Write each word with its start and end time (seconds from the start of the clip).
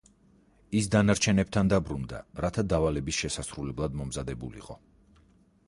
ის 0.79 0.87
დანარჩენებთან 0.95 1.67
დაბრუნდა, 1.73 2.21
რათა 2.45 2.65
დავალების 2.73 3.19
შესასრულებლად 3.21 4.01
მომზადებულიყო. 4.01 4.79